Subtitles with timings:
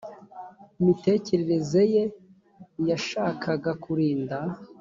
[0.85, 2.03] mitekerereze ye
[2.89, 4.37] yashakaga kurinda